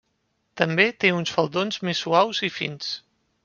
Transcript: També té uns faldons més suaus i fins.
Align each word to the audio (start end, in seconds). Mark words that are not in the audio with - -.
També 0.61 0.85
té 1.03 1.11
uns 1.17 1.35
faldons 1.37 1.79
més 1.91 2.03
suaus 2.07 2.43
i 2.51 2.53
fins. 2.59 2.93